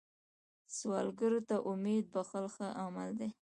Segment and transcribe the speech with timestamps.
[0.75, 3.29] سوالګر ته امید بښل ښه عمل دی